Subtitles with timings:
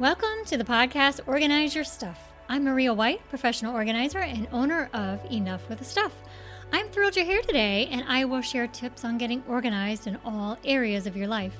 [0.00, 2.18] Welcome to the podcast Organize Your Stuff.
[2.48, 6.14] I'm Maria White, professional organizer and owner of Enough with the Stuff.
[6.72, 10.56] I'm thrilled you're here today, and I will share tips on getting organized in all
[10.64, 11.54] areas of your life.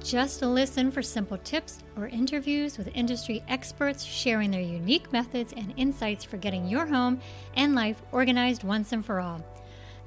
[0.00, 5.74] Just listen for simple tips or interviews with industry experts sharing their unique methods and
[5.76, 7.20] insights for getting your home
[7.56, 9.44] and life organized once and for all.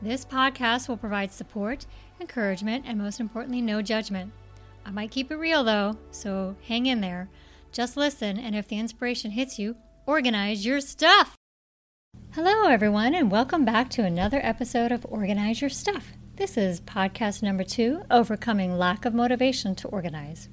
[0.01, 1.85] This podcast will provide support,
[2.21, 4.31] encouragement, and most importantly, no judgment.
[4.85, 7.27] I might keep it real though, so hang in there.
[7.75, 9.75] Just listen, and if the inspiration hits you,
[10.05, 11.35] organize your stuff.
[12.31, 16.13] Hello, everyone, and welcome back to another episode of Organize Your Stuff.
[16.37, 20.47] This is podcast number two Overcoming Lack of Motivation to Organize.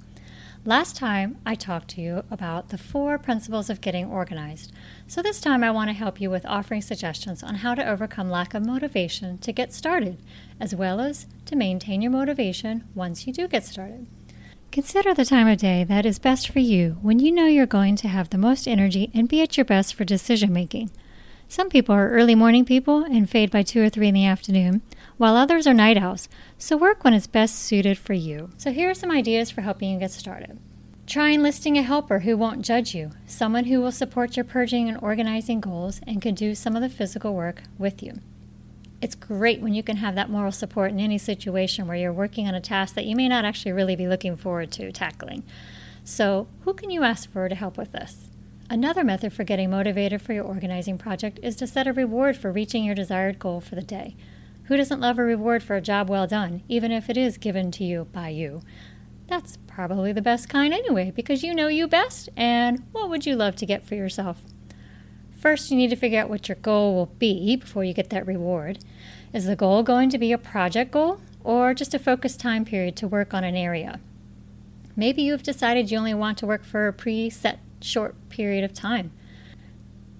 [0.64, 4.72] Last time I talked to you about the four principles of getting organized.
[5.06, 8.30] So this time I want to help you with offering suggestions on how to overcome
[8.30, 10.18] lack of motivation to get started,
[10.58, 14.08] as well as to maintain your motivation once you do get started.
[14.72, 17.94] Consider the time of day that is best for you when you know you're going
[17.96, 20.90] to have the most energy and be at your best for decision making.
[21.46, 24.80] Some people are early morning people and fade by 2 or 3 in the afternoon,
[25.18, 28.48] while others are night owls, so work when it's best suited for you.
[28.56, 30.58] So here are some ideas for helping you get started.
[31.06, 34.96] Try enlisting a helper who won't judge you, someone who will support your purging and
[35.02, 38.20] organizing goals and can do some of the physical work with you.
[39.02, 42.46] It's great when you can have that moral support in any situation where you're working
[42.46, 45.42] on a task that you may not actually really be looking forward to tackling.
[46.04, 48.28] So, who can you ask for to help with this?
[48.70, 52.52] Another method for getting motivated for your organizing project is to set a reward for
[52.52, 54.14] reaching your desired goal for the day.
[54.66, 57.72] Who doesn't love a reward for a job well done, even if it is given
[57.72, 58.62] to you by you?
[59.26, 63.34] That's probably the best kind anyway, because you know you best, and what would you
[63.34, 64.42] love to get for yourself?
[65.42, 68.28] First, you need to figure out what your goal will be before you get that
[68.28, 68.78] reward.
[69.32, 72.94] Is the goal going to be a project goal or just a focused time period
[72.98, 73.98] to work on an area?
[74.94, 79.10] Maybe you've decided you only want to work for a preset short period of time.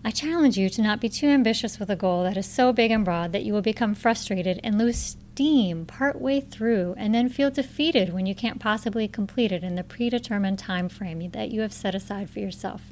[0.05, 2.91] I challenge you to not be too ambitious with a goal that is so big
[2.91, 7.53] and broad that you will become frustrated and lose steam partway through and then feel
[7.53, 11.73] defeated when you can't possibly complete it in the predetermined time frame that you have
[11.73, 12.92] set aside for yourself.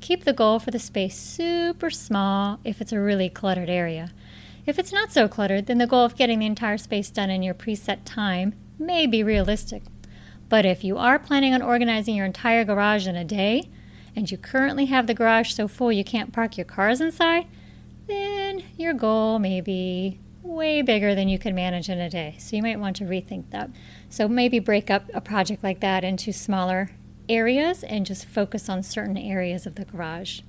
[0.00, 4.12] Keep the goal for the space super small if it's a really cluttered area.
[4.66, 7.42] If it's not so cluttered, then the goal of getting the entire space done in
[7.42, 9.82] your preset time may be realistic.
[10.48, 13.68] But if you are planning on organizing your entire garage in a day,
[14.16, 17.46] and you currently have the garage so full you can't park your cars inside,
[18.06, 22.34] then your goal may be way bigger than you can manage in a day.
[22.38, 23.70] So you might want to rethink that.
[24.08, 26.90] So maybe break up a project like that into smaller
[27.30, 30.40] areas and just focus on certain areas of the garage.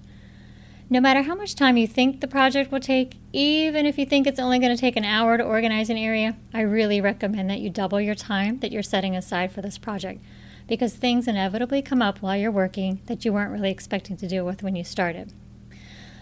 [0.89, 4.27] No matter how much time you think the project will take, even if you think
[4.27, 7.61] it's only going to take an hour to organize an area, I really recommend that
[7.61, 10.21] you double your time that you're setting aside for this project
[10.67, 14.45] because things inevitably come up while you're working that you weren't really expecting to deal
[14.45, 15.31] with when you started.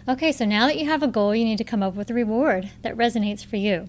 [0.08, 2.14] Okay, so now that you have a goal, you need to come up with a
[2.14, 3.88] reward that resonates for you.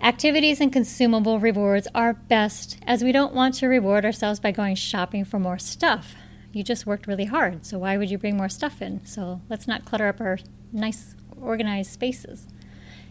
[0.00, 4.74] Activities and consumable rewards are best as we don't want to reward ourselves by going
[4.76, 6.14] shopping for more stuff
[6.56, 9.04] you just worked really hard, so why would you bring more stuff in?
[9.04, 10.38] So let's not clutter up our
[10.72, 12.46] nice, organized spaces.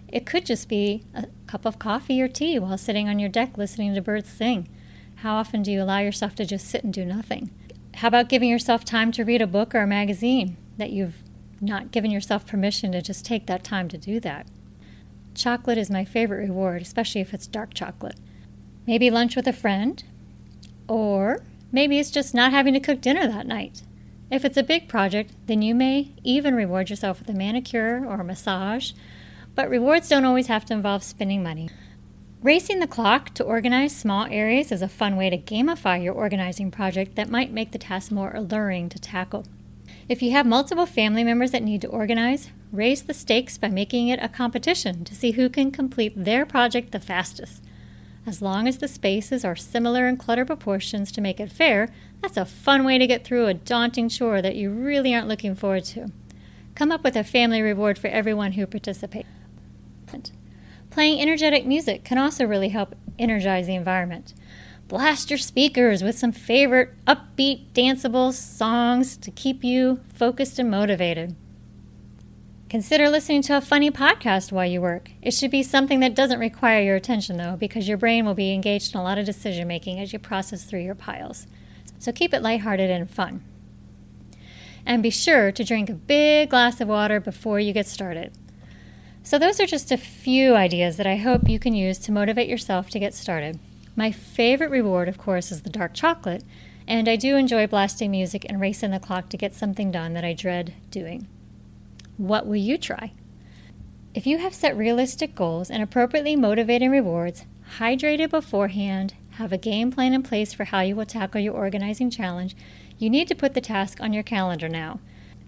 [0.07, 3.56] It could just be a cup of coffee or tea while sitting on your deck
[3.56, 4.67] listening to birds sing.
[5.17, 7.52] How often do you allow yourself to just sit and do nothing?
[7.97, 11.22] How about giving yourself time to read a book or a magazine that you've
[11.62, 14.47] not given yourself permission to just take that time to do that?
[15.35, 18.19] Chocolate is my favorite reward, especially if it's dark chocolate.
[18.88, 20.03] Maybe lunch with a friend,
[20.88, 21.44] or
[21.75, 23.84] Maybe it's just not having to cook dinner that night.
[24.31, 28.22] If it's a big project, then you may even reward yourself with a manicure or
[28.22, 28.94] a massage,
[29.56, 31.69] but rewards don't always have to involve spending money.
[32.41, 36.72] Racing the clock to organize small areas is a fun way to gamify your organizing
[36.72, 39.46] project that might make the task more alluring to tackle.
[40.07, 44.07] If you have multiple family members that need to organize, raise the stakes by making
[44.09, 47.63] it a competition to see who can complete their project the fastest.
[48.23, 51.91] As long as the spaces are similar in clutter proportions to make it fair,
[52.22, 55.55] that's a fun way to get through a daunting chore that you really aren't looking
[55.55, 56.11] forward to.
[56.75, 59.28] Come up with a family reward for everyone who participates.
[60.91, 64.35] Playing energetic music can also really help energize the environment.
[64.87, 71.35] Blast your speakers with some favorite upbeat, danceable songs to keep you focused and motivated.
[72.70, 75.09] Consider listening to a funny podcast while you work.
[75.23, 78.53] It should be something that doesn't require your attention, though, because your brain will be
[78.53, 81.47] engaged in a lot of decision making as you process through your piles.
[81.97, 83.43] So keep it lighthearted and fun.
[84.85, 88.34] And be sure to drink a big glass of water before you get started.
[89.23, 92.47] So, those are just a few ideas that I hope you can use to motivate
[92.47, 93.58] yourself to get started.
[93.96, 96.44] My favorite reward, of course, is the dark chocolate,
[96.88, 100.26] And I do enjoy blasting music and racing the clock to get something done that
[100.26, 101.28] I dread doing.
[102.18, 103.14] What will you try?
[104.14, 107.46] If you have set realistic goals and appropriately motivating rewards,
[107.80, 112.09] hydrated beforehand, have a game plan in place for how you will tackle your organizing
[112.09, 112.56] challenge,
[112.97, 115.00] you need to put the task on your calendar now.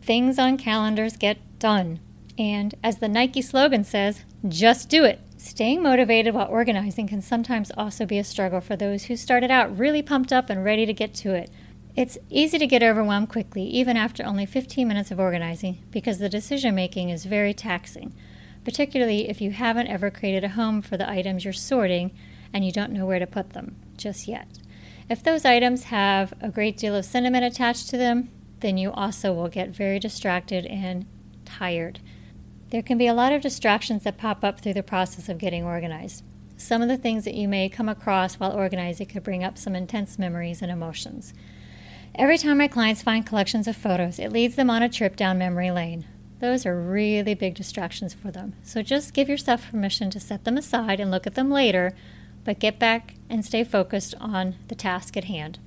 [0.02, 2.00] Things on calendars get done.
[2.38, 5.22] And as the Nike slogan says, just do it.
[5.38, 9.78] Staying motivated while organizing can sometimes also be a struggle for those who started out
[9.78, 11.52] really pumped up and ready to get to it.
[11.96, 16.28] It's easy to get overwhelmed quickly, even after only 15 minutes of organizing, because the
[16.28, 18.16] decision making is very taxing,
[18.64, 22.12] particularly if you haven't ever created a home for the items you're sorting
[22.52, 24.48] and you don't know where to put them just yet.
[25.08, 28.30] If those items have a great deal of sentiment attached to them,
[28.62, 31.06] then you also will get very distracted and
[31.46, 32.00] tired.
[32.70, 35.64] There can be a lot of distractions that pop up through the process of getting
[35.64, 36.24] organized.
[36.58, 39.74] Some of the things that you may come across while organizing could bring up some
[39.74, 41.34] intense memories and emotions.
[42.14, 45.38] Every time my clients find collections of photos, it leads them on a trip down
[45.38, 46.06] memory lane.
[46.40, 48.54] Those are really big distractions for them.
[48.64, 51.94] So just give yourself permission to set them aside and look at them later,
[52.44, 55.60] but get back and stay focused on the task at hand.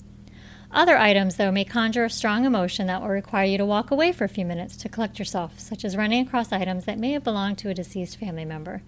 [0.72, 4.12] Other items, though, may conjure a strong emotion that will require you to walk away
[4.12, 7.24] for a few minutes to collect yourself, such as running across items that may have
[7.24, 8.82] belonged to a deceased family member.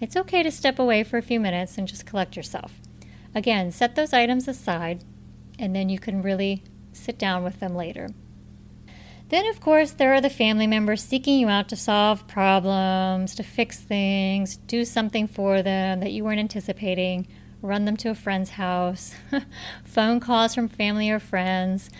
[0.00, 2.80] It's okay to step away for a few minutes and just collect yourself.
[3.32, 5.04] Again, set those items aside,
[5.56, 8.08] and then you can really sit down with them later.
[9.28, 13.44] Then, of course, there are the family members seeking you out to solve problems, to
[13.44, 17.28] fix things, do something for them that you weren't anticipating
[17.62, 19.14] run them to a friend's house,
[19.84, 21.90] phone calls from family or friends,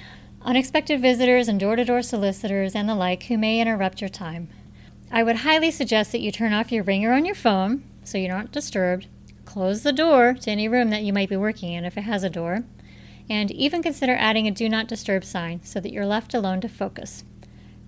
[0.43, 4.49] unexpected visitors and door to door solicitors, and the like who may interrupt your time.
[5.11, 8.29] I would highly suggest that you turn off your ringer on your phone so you're
[8.29, 9.07] not disturbed,
[9.45, 12.23] close the door to any room that you might be working in if it has
[12.23, 12.65] a door,
[13.29, 16.69] and even consider adding a do not disturb sign so that you're left alone to
[16.69, 17.25] focus.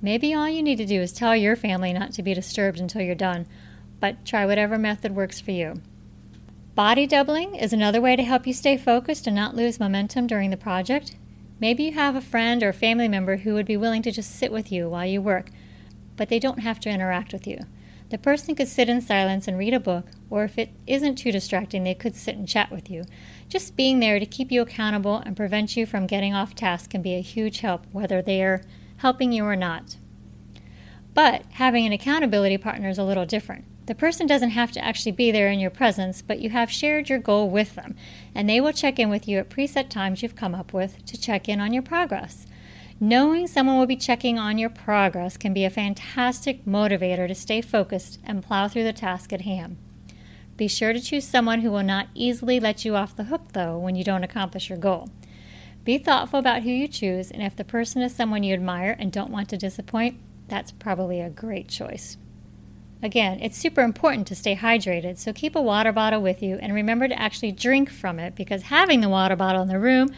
[0.01, 3.03] Maybe all you need to do is tell your family not to be disturbed until
[3.03, 3.47] you're done,
[4.01, 5.81] but try whatever method works for you.
[6.75, 10.49] Body doubling is another way to help you stay focused and not lose momentum during
[10.49, 11.17] the project.
[11.61, 14.51] Maybe you have a friend or family member who would be willing to just sit
[14.51, 15.51] with you while you work,
[16.17, 17.59] but they don't have to interact with you.
[18.09, 21.31] The person could sit in silence and read a book, or if it isn't too
[21.31, 23.05] distracting, they could sit and chat with you.
[23.51, 27.03] Just being there to keep you accountable and prevent you from getting off task can
[27.03, 28.63] be a huge help, whether they are
[28.97, 29.99] helping you or not.
[31.13, 33.67] But having an accountability partner is a little different.
[33.87, 37.09] The person doesn't have to actually be there in your presence, but you have shared
[37.09, 37.97] your goal with them,
[38.35, 41.21] and they will check in with you at preset times you've come up with to
[41.21, 42.47] check in on your progress.
[43.01, 47.61] Knowing someone will be checking on your progress can be a fantastic motivator to stay
[47.61, 49.77] focused and plow through the task at hand.
[50.57, 53.77] Be sure to choose someone who will not easily let you off the hook, though,
[53.77, 55.11] when you don't accomplish your goal.
[55.85, 59.11] Be thoughtful about who you choose, and if the person is someone you admire and
[59.11, 62.17] don't want to disappoint, that's probably a great choice.
[63.03, 66.73] Again, it's super important to stay hydrated, so keep a water bottle with you and
[66.73, 70.15] remember to actually drink from it because having the water bottle in the room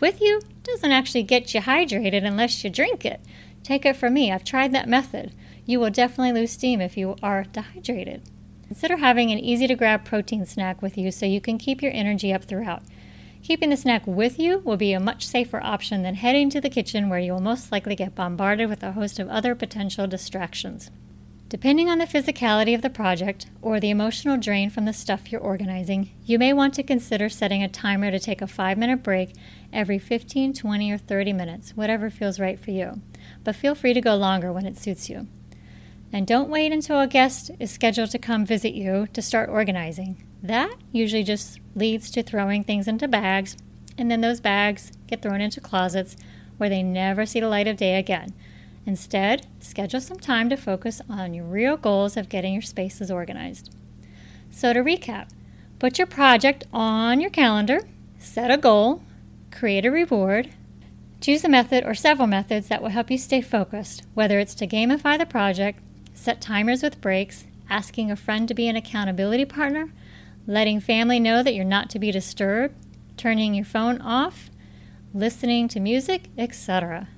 [0.00, 3.20] with you doesn't actually get you hydrated unless you drink it.
[3.62, 5.34] Take it from me, I've tried that method.
[5.66, 8.22] You will definitely lose steam if you are dehydrated.
[8.66, 11.92] Consider having an easy to grab protein snack with you so you can keep your
[11.92, 12.82] energy up throughout.
[13.42, 16.70] Keeping the snack with you will be a much safer option than heading to the
[16.70, 20.90] kitchen where you will most likely get bombarded with a host of other potential distractions.
[21.54, 25.40] Depending on the physicality of the project or the emotional drain from the stuff you're
[25.40, 29.36] organizing, you may want to consider setting a timer to take a five minute break
[29.72, 33.00] every 15, 20, or 30 minutes, whatever feels right for you.
[33.44, 35.28] But feel free to go longer when it suits you.
[36.12, 40.26] And don't wait until a guest is scheduled to come visit you to start organizing.
[40.42, 43.56] That usually just leads to throwing things into bags,
[43.96, 46.16] and then those bags get thrown into closets
[46.56, 48.34] where they never see the light of day again.
[48.86, 53.74] Instead, schedule some time to focus on your real goals of getting your spaces organized.
[54.50, 55.30] So, to recap,
[55.78, 57.80] put your project on your calendar,
[58.18, 59.02] set a goal,
[59.50, 60.50] create a reward,
[61.20, 64.66] choose a method or several methods that will help you stay focused, whether it's to
[64.66, 65.80] gamify the project,
[66.12, 69.90] set timers with breaks, asking a friend to be an accountability partner,
[70.46, 72.74] letting family know that you're not to be disturbed,
[73.16, 74.50] turning your phone off,
[75.14, 77.08] listening to music, etc.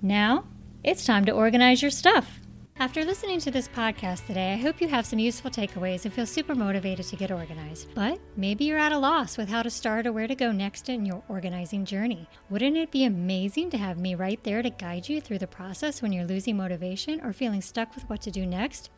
[0.00, 0.44] Now,
[0.88, 2.40] it's time to organize your stuff.
[2.78, 6.24] After listening to this podcast today, I hope you have some useful takeaways and feel
[6.24, 7.94] super motivated to get organized.
[7.94, 10.88] But maybe you're at a loss with how to start or where to go next
[10.88, 12.26] in your organizing journey.
[12.48, 16.00] Wouldn't it be amazing to have me right there to guide you through the process
[16.00, 18.88] when you're losing motivation or feeling stuck with what to do next?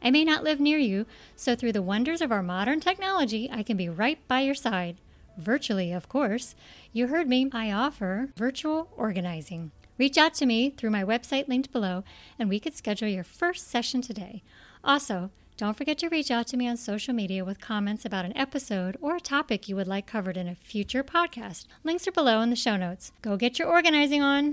[0.00, 1.04] I may not live near you,
[1.36, 4.96] so through the wonders of our modern technology, I can be right by your side.
[5.36, 6.54] virtually, of course.
[6.92, 9.72] You heard me, I offer virtual organizing.
[9.96, 12.04] Reach out to me through my website linked below,
[12.38, 14.42] and we could schedule your first session today.
[14.82, 18.36] Also, don't forget to reach out to me on social media with comments about an
[18.36, 21.66] episode or a topic you would like covered in a future podcast.
[21.84, 23.12] Links are below in the show notes.
[23.22, 24.52] Go get your organizing on.